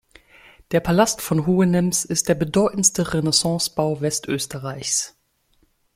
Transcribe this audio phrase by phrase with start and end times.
[0.71, 5.15] Der Palast von Hohenems ist der bedeutendste Renaissancebau Westösterreichs.